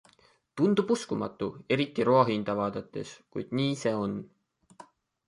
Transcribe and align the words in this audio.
Tundub 0.59 0.93
uskumatu, 0.93 1.49
eriti 1.77 2.07
roa 2.09 2.23
hinda 2.37 2.55
vaadates, 2.61 3.13
kuid 3.37 3.55
nii 3.61 3.69
see 3.83 3.93
on. 4.07 4.17